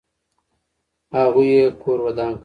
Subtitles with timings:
[1.15, 2.39] هغوی یې کور ودان کړ.